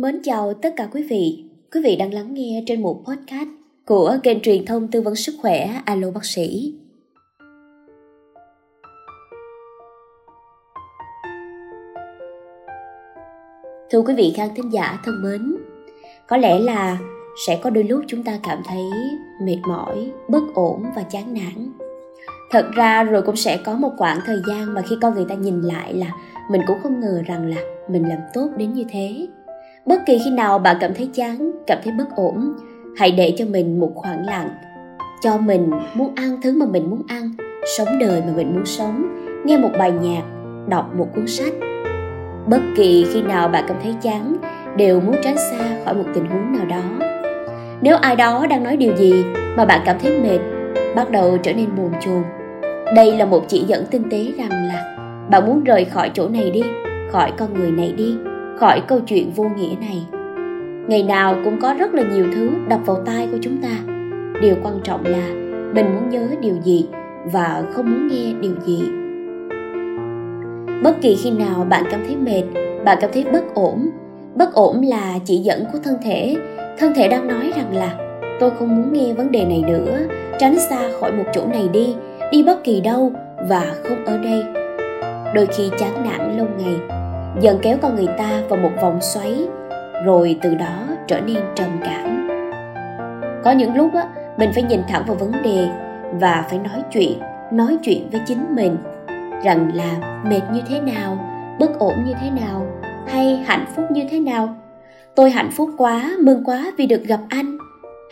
Mến 0.00 0.20
chào 0.22 0.54
tất 0.54 0.74
cả 0.76 0.88
quý 0.92 1.02
vị. 1.02 1.44
Quý 1.72 1.80
vị 1.84 1.96
đang 1.96 2.14
lắng 2.14 2.34
nghe 2.34 2.64
trên 2.66 2.82
một 2.82 3.02
podcast 3.06 3.48
của 3.86 4.18
kênh 4.22 4.40
truyền 4.40 4.66
thông 4.66 4.88
tư 4.90 5.00
vấn 5.00 5.16
sức 5.16 5.34
khỏe 5.42 5.80
Alo 5.84 6.10
Bác 6.10 6.24
sĩ. 6.24 6.74
Thưa 13.90 14.02
quý 14.02 14.14
vị 14.16 14.32
khán 14.36 14.48
thính 14.54 14.72
giả 14.72 14.98
thân 15.04 15.22
mến, 15.22 15.56
có 16.26 16.36
lẽ 16.36 16.58
là 16.58 16.98
sẽ 17.46 17.58
có 17.62 17.70
đôi 17.70 17.84
lúc 17.84 18.00
chúng 18.06 18.22
ta 18.22 18.38
cảm 18.42 18.62
thấy 18.68 18.82
mệt 19.42 19.58
mỏi, 19.68 20.12
bất 20.28 20.42
ổn 20.54 20.84
và 20.96 21.02
chán 21.02 21.34
nản. 21.34 21.72
Thật 22.50 22.66
ra 22.74 23.02
rồi 23.02 23.22
cũng 23.22 23.36
sẽ 23.36 23.58
có 23.64 23.74
một 23.74 23.92
khoảng 23.98 24.18
thời 24.26 24.40
gian 24.48 24.74
mà 24.74 24.82
khi 24.82 24.96
con 25.02 25.14
người 25.14 25.26
ta 25.28 25.34
nhìn 25.34 25.60
lại 25.60 25.94
là 25.94 26.12
mình 26.50 26.60
cũng 26.66 26.78
không 26.82 27.00
ngờ 27.00 27.22
rằng 27.26 27.46
là 27.46 27.56
mình 27.90 28.08
làm 28.08 28.18
tốt 28.34 28.48
đến 28.56 28.72
như 28.72 28.84
thế 28.90 29.26
bất 29.88 30.06
kỳ 30.06 30.18
khi 30.24 30.30
nào 30.30 30.58
bạn 30.58 30.76
cảm 30.80 30.94
thấy 30.94 31.10
chán, 31.14 31.50
cảm 31.66 31.78
thấy 31.84 31.92
bất 31.98 32.16
ổn, 32.16 32.52
hãy 32.96 33.10
để 33.10 33.34
cho 33.38 33.44
mình 33.44 33.80
một 33.80 33.92
khoảng 33.94 34.26
lặng. 34.26 34.48
Cho 35.22 35.38
mình 35.38 35.70
muốn 35.94 36.12
ăn 36.14 36.40
thứ 36.42 36.52
mà 36.58 36.66
mình 36.66 36.90
muốn 36.90 37.02
ăn, 37.08 37.32
sống 37.78 37.88
đời 37.98 38.22
mà 38.26 38.32
mình 38.36 38.54
muốn 38.54 38.66
sống. 38.66 39.02
Nghe 39.44 39.56
một 39.56 39.70
bài 39.78 39.92
nhạc, 40.02 40.22
đọc 40.68 40.90
một 40.96 41.06
cuốn 41.14 41.26
sách. 41.26 41.52
Bất 42.46 42.60
kỳ 42.76 43.06
khi 43.12 43.22
nào 43.22 43.48
bạn 43.48 43.64
cảm 43.68 43.76
thấy 43.82 43.94
chán, 44.02 44.36
đều 44.76 45.00
muốn 45.00 45.16
tránh 45.22 45.36
xa 45.36 45.84
khỏi 45.84 45.94
một 45.94 46.04
tình 46.14 46.26
huống 46.26 46.52
nào 46.52 46.66
đó. 46.66 47.06
Nếu 47.80 47.96
ai 47.96 48.16
đó 48.16 48.46
đang 48.50 48.64
nói 48.64 48.76
điều 48.76 48.96
gì 48.96 49.24
mà 49.56 49.64
bạn 49.64 49.80
cảm 49.84 49.96
thấy 49.98 50.20
mệt, 50.20 50.38
bắt 50.94 51.10
đầu 51.10 51.38
trở 51.42 51.52
nên 51.52 51.76
buồn 51.76 51.92
chồn. 52.00 52.22
Đây 52.96 53.16
là 53.16 53.24
một 53.24 53.44
chỉ 53.48 53.64
dẫn 53.66 53.84
tinh 53.90 54.02
tế 54.10 54.26
rằng 54.38 54.50
là 54.50 54.96
bạn 55.30 55.46
muốn 55.46 55.64
rời 55.64 55.84
khỏi 55.84 56.10
chỗ 56.14 56.28
này 56.28 56.50
đi, 56.50 56.62
khỏi 57.10 57.32
con 57.38 57.54
người 57.54 57.70
này 57.70 57.92
đi 57.96 58.16
khỏi 58.58 58.82
câu 58.88 59.00
chuyện 59.00 59.30
vô 59.30 59.44
nghĩa 59.44 59.74
này. 59.80 60.06
Ngày 60.88 61.02
nào 61.02 61.36
cũng 61.44 61.60
có 61.60 61.74
rất 61.78 61.94
là 61.94 62.02
nhiều 62.02 62.26
thứ 62.34 62.50
đập 62.68 62.80
vào 62.86 62.96
tai 63.06 63.28
của 63.32 63.38
chúng 63.40 63.56
ta. 63.62 63.70
Điều 64.40 64.54
quan 64.62 64.80
trọng 64.82 65.04
là 65.04 65.28
mình 65.74 65.94
muốn 65.94 66.08
nhớ 66.08 66.28
điều 66.40 66.54
gì 66.64 66.86
và 67.32 67.62
không 67.72 67.90
muốn 67.90 68.08
nghe 68.08 68.32
điều 68.40 68.54
gì. 68.66 68.82
Bất 70.82 71.00
kỳ 71.00 71.16
khi 71.16 71.30
nào 71.30 71.66
bạn 71.68 71.84
cảm 71.90 72.00
thấy 72.06 72.16
mệt, 72.16 72.42
bạn 72.84 72.98
cảm 73.00 73.10
thấy 73.12 73.24
bất 73.32 73.54
ổn 73.54 73.90
bất 74.34 74.54
ổn 74.54 74.82
là 74.82 75.18
chỉ 75.24 75.36
dẫn 75.36 75.64
của 75.72 75.78
thân 75.84 75.96
thể. 76.02 76.36
Thân 76.78 76.92
thể 76.94 77.08
đang 77.08 77.26
nói 77.26 77.52
rằng 77.56 77.76
là, 77.76 77.96
tôi 78.40 78.50
không 78.58 78.76
muốn 78.76 78.92
nghe 78.92 79.12
vấn 79.12 79.32
đề 79.32 79.44
này 79.44 79.62
nữa, 79.68 79.98
tránh 80.38 80.58
xa 80.58 80.88
khỏi 81.00 81.12
một 81.12 81.24
chỗ 81.32 81.46
này 81.46 81.68
đi 81.72 81.94
đi 82.32 82.42
bất 82.42 82.64
kỳ 82.64 82.80
đâu 82.80 83.12
và 83.48 83.74
không 83.82 84.04
ở 84.04 84.18
đây. 84.18 84.44
Đôi 85.34 85.46
khi 85.46 85.70
chán 85.78 86.04
nản 86.04 86.36
lâu 86.36 86.46
ngày 86.58 86.97
dần 87.40 87.58
kéo 87.62 87.76
con 87.82 87.96
người 87.96 88.08
ta 88.18 88.42
vào 88.48 88.60
một 88.60 88.70
vòng 88.82 88.98
xoáy, 89.00 89.46
rồi 90.04 90.38
từ 90.42 90.54
đó 90.54 90.84
trở 91.06 91.20
nên 91.20 91.36
trầm 91.54 91.68
cảm. 91.84 92.28
Có 93.44 93.50
những 93.50 93.76
lúc 93.76 93.94
á, 93.94 94.08
mình 94.38 94.50
phải 94.54 94.62
nhìn 94.62 94.80
thẳng 94.88 95.04
vào 95.06 95.16
vấn 95.16 95.32
đề 95.44 95.68
và 96.20 96.44
phải 96.50 96.58
nói 96.58 96.82
chuyện 96.92 97.18
nói 97.52 97.78
chuyện 97.82 98.08
với 98.12 98.20
chính 98.26 98.54
mình 98.54 98.76
rằng 99.44 99.70
là 99.74 100.22
mệt 100.30 100.40
như 100.52 100.60
thế 100.68 100.80
nào, 100.80 101.18
bất 101.60 101.78
ổn 101.78 101.94
như 102.06 102.12
thế 102.20 102.30
nào, 102.30 102.66
hay 103.06 103.36
hạnh 103.36 103.64
phúc 103.76 103.84
như 103.90 104.04
thế 104.10 104.20
nào. 104.20 104.54
Tôi 105.14 105.30
hạnh 105.30 105.50
phúc 105.52 105.70
quá, 105.78 106.16
mừng 106.24 106.44
quá 106.44 106.72
vì 106.78 106.86
được 106.86 107.04
gặp 107.04 107.20
anh, 107.28 107.58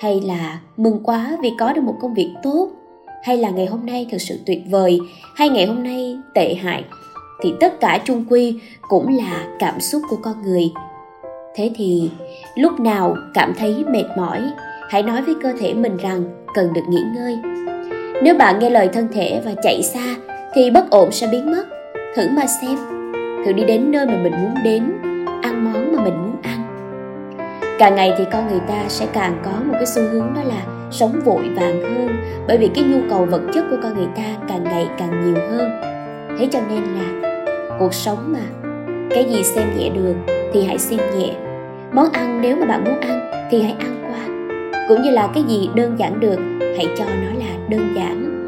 hay 0.00 0.20
là 0.20 0.58
mừng 0.76 1.00
quá 1.04 1.36
vì 1.42 1.50
có 1.58 1.72
được 1.72 1.82
một 1.82 1.94
công 2.00 2.14
việc 2.14 2.34
tốt, 2.42 2.68
hay 3.22 3.36
là 3.36 3.50
ngày 3.50 3.66
hôm 3.66 3.86
nay 3.86 4.06
thật 4.10 4.18
sự 4.20 4.38
tuyệt 4.46 4.62
vời, 4.70 5.00
hay 5.36 5.48
ngày 5.48 5.66
hôm 5.66 5.84
nay 5.84 6.18
tệ 6.34 6.54
hại 6.54 6.84
thì 7.42 7.54
tất 7.60 7.80
cả 7.80 8.00
chung 8.04 8.24
quy 8.30 8.60
cũng 8.88 9.16
là 9.16 9.46
cảm 9.58 9.80
xúc 9.80 10.02
của 10.10 10.16
con 10.22 10.42
người. 10.42 10.72
Thế 11.56 11.70
thì, 11.76 12.10
lúc 12.54 12.80
nào 12.80 13.16
cảm 13.34 13.54
thấy 13.58 13.84
mệt 13.88 14.04
mỏi, 14.16 14.40
hãy 14.90 15.02
nói 15.02 15.22
với 15.22 15.34
cơ 15.42 15.52
thể 15.60 15.74
mình 15.74 15.96
rằng 15.96 16.24
cần 16.54 16.72
được 16.72 16.82
nghỉ 16.88 17.02
ngơi. 17.14 17.38
Nếu 18.22 18.34
bạn 18.34 18.58
nghe 18.58 18.70
lời 18.70 18.88
thân 18.92 19.08
thể 19.12 19.40
và 19.44 19.52
chạy 19.62 19.82
xa, 19.82 20.16
thì 20.54 20.70
bất 20.70 20.90
ổn 20.90 21.12
sẽ 21.12 21.28
biến 21.32 21.50
mất. 21.50 21.64
Thử 22.16 22.28
mà 22.28 22.46
xem, 22.46 22.76
thử 23.46 23.52
đi 23.52 23.64
đến 23.64 23.90
nơi 23.90 24.06
mà 24.06 24.16
mình 24.16 24.32
muốn 24.32 24.54
đến, 24.64 24.92
ăn 25.42 25.64
món 25.64 25.92
mà 25.96 26.04
mình 26.04 26.14
muốn 26.22 26.36
ăn. 26.42 26.62
Càng 27.78 27.94
ngày 27.94 28.12
thì 28.18 28.24
con 28.32 28.48
người 28.48 28.60
ta 28.68 28.84
sẽ 28.88 29.06
càng 29.12 29.42
có 29.44 29.50
một 29.50 29.72
cái 29.72 29.86
xu 29.86 30.02
hướng 30.02 30.32
đó 30.34 30.42
là 30.44 30.62
sống 30.90 31.20
vội 31.24 31.42
vàng 31.56 31.82
hơn, 31.82 32.08
bởi 32.48 32.58
vì 32.58 32.70
cái 32.74 32.84
nhu 32.84 32.98
cầu 33.10 33.24
vật 33.24 33.42
chất 33.54 33.64
của 33.70 33.76
con 33.82 33.94
người 33.94 34.08
ta 34.16 34.22
càng 34.48 34.64
ngày 34.64 34.86
càng 34.98 35.24
nhiều 35.24 35.42
hơn 35.50 35.95
thế 36.38 36.48
cho 36.52 36.60
nên 36.68 36.82
là 36.82 37.32
cuộc 37.78 37.94
sống 37.94 38.32
mà, 38.32 38.68
cái 39.10 39.24
gì 39.24 39.42
xem 39.42 39.68
nhẹ 39.78 39.88
được 39.88 40.14
thì 40.52 40.64
hãy 40.64 40.78
xem 40.78 41.00
nhẹ. 41.18 41.32
Món 41.92 42.12
ăn 42.12 42.40
nếu 42.42 42.56
mà 42.56 42.66
bạn 42.66 42.84
muốn 42.84 43.00
ăn 43.00 43.30
thì 43.50 43.62
hãy 43.62 43.74
ăn 43.78 44.04
qua, 44.08 44.52
cũng 44.88 45.02
như 45.02 45.10
là 45.10 45.28
cái 45.34 45.42
gì 45.42 45.68
đơn 45.74 45.96
giản 45.98 46.20
được, 46.20 46.38
hãy 46.76 46.86
cho 46.96 47.04
nó 47.04 47.38
là 47.38 47.68
đơn 47.68 47.94
giản. 47.96 48.46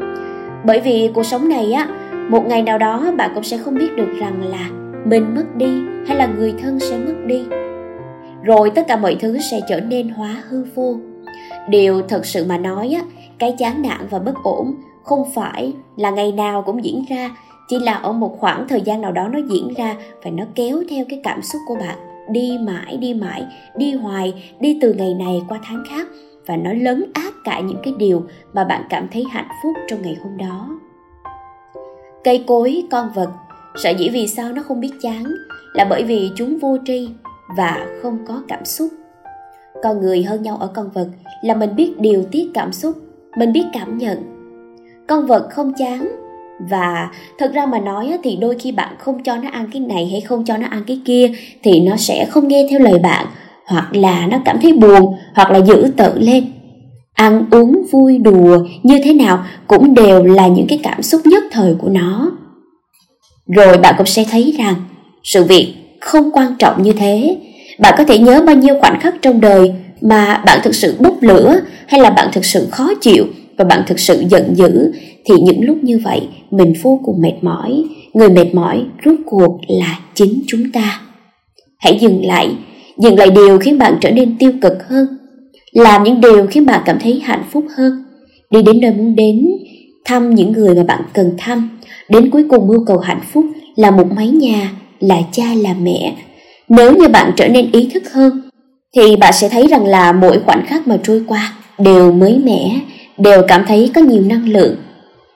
Bởi 0.65 0.79
vì 0.79 1.11
cuộc 1.13 1.23
sống 1.23 1.49
này 1.49 1.71
á, 1.71 1.87
một 2.29 2.45
ngày 2.47 2.61
nào 2.61 2.77
đó 2.77 3.11
bạn 3.17 3.31
cũng 3.33 3.43
sẽ 3.43 3.57
không 3.57 3.75
biết 3.75 3.95
được 3.95 4.09
rằng 4.19 4.43
là 4.49 4.69
mình 5.05 5.35
mất 5.35 5.55
đi 5.55 5.81
hay 6.07 6.17
là 6.17 6.27
người 6.27 6.53
thân 6.61 6.79
sẽ 6.79 6.97
mất 6.97 7.15
đi. 7.25 7.45
Rồi 8.43 8.69
tất 8.69 8.87
cả 8.87 8.95
mọi 8.95 9.17
thứ 9.19 9.37
sẽ 9.51 9.59
trở 9.69 9.79
nên 9.79 10.09
hóa 10.09 10.35
hư 10.49 10.65
vô. 10.75 10.95
Điều 11.69 12.01
thật 12.01 12.25
sự 12.25 12.45
mà 12.49 12.57
nói 12.57 12.95
á, 12.95 13.01
cái 13.39 13.55
chán 13.59 13.81
nản 13.81 14.07
và 14.09 14.19
bất 14.19 14.35
ổn 14.43 14.75
không 15.03 15.23
phải 15.35 15.73
là 15.97 16.09
ngày 16.09 16.31
nào 16.31 16.61
cũng 16.61 16.83
diễn 16.83 17.03
ra 17.09 17.29
chỉ 17.69 17.79
là 17.79 17.93
ở 17.93 18.11
một 18.11 18.37
khoảng 18.39 18.67
thời 18.67 18.81
gian 18.81 19.01
nào 19.01 19.11
đó 19.11 19.27
nó 19.27 19.39
diễn 19.47 19.73
ra 19.77 19.95
và 20.23 20.31
nó 20.31 20.43
kéo 20.55 20.83
theo 20.89 21.05
cái 21.09 21.21
cảm 21.23 21.41
xúc 21.41 21.61
của 21.67 21.75
bạn. 21.75 21.97
Đi 22.31 22.57
mãi 22.61 22.97
đi 22.97 23.13
mãi, 23.13 23.45
đi 23.75 23.93
hoài, 23.93 24.53
đi 24.59 24.77
từ 24.81 24.93
ngày 24.93 25.13
này 25.13 25.41
qua 25.49 25.59
tháng 25.63 25.83
khác 25.89 26.07
và 26.45 26.55
nó 26.57 26.73
lấn 26.73 27.11
át 27.13 27.33
cả 27.43 27.59
những 27.59 27.77
cái 27.83 27.93
điều 27.97 28.23
mà 28.53 28.63
bạn 28.63 28.83
cảm 28.89 29.07
thấy 29.11 29.25
hạnh 29.31 29.47
phúc 29.63 29.73
trong 29.87 30.01
ngày 30.01 30.17
hôm 30.23 30.37
đó. 30.37 30.79
Cây 32.23 32.43
cối, 32.47 32.83
con 32.91 33.09
vật, 33.15 33.29
sợ 33.75 33.89
dĩ 33.89 34.09
vì 34.09 34.27
sao 34.27 34.53
nó 34.53 34.61
không 34.63 34.79
biết 34.79 34.91
chán 35.01 35.23
là 35.73 35.85
bởi 35.89 36.03
vì 36.03 36.31
chúng 36.35 36.57
vô 36.57 36.77
tri 36.85 37.09
và 37.57 37.87
không 38.01 38.17
có 38.27 38.41
cảm 38.47 38.65
xúc. 38.65 38.89
Con 39.83 40.01
người 40.01 40.23
hơn 40.23 40.41
nhau 40.41 40.57
ở 40.57 40.67
con 40.67 40.89
vật 40.89 41.07
là 41.43 41.55
mình 41.55 41.75
biết 41.75 41.99
điều 41.99 42.23
tiết 42.31 42.51
cảm 42.53 42.71
xúc, 42.71 42.95
mình 43.37 43.53
biết 43.53 43.65
cảm 43.73 43.97
nhận. 43.97 44.17
Con 45.07 45.25
vật 45.25 45.47
không 45.51 45.73
chán 45.77 46.28
và 46.59 47.09
thật 47.37 47.51
ra 47.53 47.65
mà 47.65 47.79
nói 47.79 48.17
thì 48.23 48.37
đôi 48.41 48.55
khi 48.59 48.71
bạn 48.71 48.95
không 48.99 49.23
cho 49.23 49.35
nó 49.35 49.49
ăn 49.49 49.67
cái 49.73 49.79
này 49.79 50.07
hay 50.11 50.21
không 50.21 50.45
cho 50.45 50.57
nó 50.57 50.67
ăn 50.69 50.83
cái 50.87 50.99
kia 51.05 51.31
thì 51.63 51.79
nó 51.79 51.95
sẽ 51.97 52.25
không 52.25 52.47
nghe 52.47 52.67
theo 52.69 52.79
lời 52.79 52.99
bạn, 52.99 53.25
hoặc 53.65 53.87
là 53.91 54.27
nó 54.27 54.37
cảm 54.45 54.57
thấy 54.61 54.73
buồn, 54.73 55.15
hoặc 55.33 55.51
là 55.51 55.59
giữ 55.59 55.91
tự 55.97 56.19
lên. 56.19 56.45
Ăn 57.13 57.45
uống 57.51 57.81
vui 57.91 58.17
đùa 58.17 58.57
như 58.83 58.99
thế 59.03 59.13
nào 59.13 59.43
cũng 59.67 59.93
đều 59.93 60.23
là 60.23 60.47
những 60.47 60.67
cái 60.67 60.79
cảm 60.83 61.01
xúc 61.01 61.21
nhất 61.25 61.43
thời 61.51 61.75
của 61.75 61.89
nó. 61.89 62.31
Rồi 63.47 63.77
bạn 63.77 63.95
cũng 63.97 64.07
sẽ 64.07 64.25
thấy 64.31 64.55
rằng 64.57 64.75
sự 65.23 65.43
việc 65.43 65.73
không 66.01 66.31
quan 66.31 66.55
trọng 66.59 66.83
như 66.83 66.93
thế. 66.93 67.37
Bạn 67.79 67.93
có 67.97 68.03
thể 68.03 68.17
nhớ 68.17 68.43
bao 68.45 68.55
nhiêu 68.55 68.75
khoảnh 68.79 68.99
khắc 68.99 69.15
trong 69.21 69.41
đời 69.41 69.73
mà 70.01 70.41
bạn 70.45 70.59
thực 70.63 70.75
sự 70.75 70.95
bốc 70.99 71.15
lửa 71.21 71.59
hay 71.87 72.01
là 72.01 72.09
bạn 72.09 72.29
thực 72.33 72.45
sự 72.45 72.67
khó 72.71 72.89
chịu 73.01 73.25
và 73.59 73.65
bạn 73.65 73.83
thực 73.87 73.99
sự 73.99 74.23
giận 74.29 74.55
dữ, 74.55 74.91
thì 75.25 75.35
những 75.41 75.65
lúc 75.65 75.77
như 75.83 75.99
vậy, 76.03 76.27
mình 76.51 76.73
vô 76.81 76.99
cùng 77.05 77.21
mệt 77.21 77.33
mỏi. 77.41 77.83
Người 78.13 78.29
mệt 78.29 78.53
mỏi 78.53 78.83
rốt 79.05 79.15
cuộc 79.25 79.59
là 79.67 79.99
chính 80.13 80.41
chúng 80.47 80.71
ta. 80.71 81.01
Hãy 81.77 81.97
dừng 82.01 82.25
lại 82.25 82.49
dừng 82.97 83.17
lại 83.17 83.29
điều 83.29 83.59
khiến 83.59 83.77
bạn 83.77 83.97
trở 84.01 84.11
nên 84.11 84.37
tiêu 84.37 84.51
cực 84.61 84.87
hơn. 84.87 85.07
Làm 85.71 86.03
những 86.03 86.21
điều 86.21 86.47
khiến 86.47 86.65
bạn 86.65 86.81
cảm 86.85 86.97
thấy 87.01 87.21
hạnh 87.23 87.43
phúc 87.51 87.65
hơn. 87.77 88.03
Đi 88.49 88.61
đến 88.61 88.79
nơi 88.81 88.91
muốn 88.91 89.15
đến, 89.15 89.47
thăm 90.05 90.35
những 90.35 90.51
người 90.51 90.75
mà 90.75 90.83
bạn 90.83 91.01
cần 91.13 91.33
thăm. 91.37 91.69
Đến 92.09 92.29
cuối 92.29 92.43
cùng 92.49 92.67
mưu 92.67 92.85
cầu 92.85 92.97
hạnh 92.97 93.21
phúc 93.31 93.45
là 93.75 93.91
một 93.91 94.07
mái 94.15 94.27
nhà, 94.27 94.71
là 94.99 95.17
cha, 95.31 95.53
là 95.53 95.75
mẹ. 95.81 96.15
Nếu 96.69 96.95
như 96.95 97.07
bạn 97.07 97.31
trở 97.35 97.47
nên 97.47 97.71
ý 97.71 97.89
thức 97.93 98.03
hơn, 98.11 98.41
thì 98.95 99.15
bạn 99.15 99.33
sẽ 99.33 99.49
thấy 99.49 99.67
rằng 99.67 99.85
là 99.85 100.11
mỗi 100.11 100.39
khoảnh 100.45 100.65
khắc 100.65 100.87
mà 100.87 100.97
trôi 101.03 101.23
qua 101.27 101.53
đều 101.77 102.11
mới 102.11 102.37
mẻ 102.43 102.79
đều 103.19 103.41
cảm 103.47 103.63
thấy 103.67 103.91
có 103.95 104.01
nhiều 104.01 104.21
năng 104.21 104.49
lượng. 104.49 104.75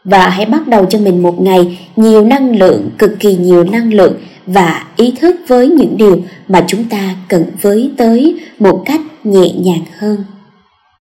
Và 0.04 0.30
hãy 0.30 0.46
bắt 0.46 0.68
đầu 0.68 0.86
cho 0.86 1.00
mình 1.00 1.24
một 1.24 1.42
ngày 1.42 1.80
nhiều 1.96 2.26
năng 2.26 2.56
lượng, 2.56 2.90
cực 2.98 3.20
kỳ 3.20 3.36
nhiều 3.36 3.64
năng 3.64 3.94
lượng 3.94 4.14
và 4.48 4.88
ý 4.98 5.14
thức 5.20 5.36
với 5.48 5.68
những 5.68 5.98
điều 5.98 6.22
mà 6.48 6.64
chúng 6.68 6.84
ta 6.84 7.16
cần 7.28 7.46
với 7.62 7.92
tới 7.98 8.40
một 8.60 8.82
cách 8.86 9.02
nhẹ 9.24 9.50
nhàng 9.50 9.86
hơn. 9.98 10.18